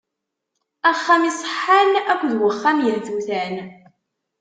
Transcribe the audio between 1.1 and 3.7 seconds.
iṣeḥḥan akked uxxam yehtutan.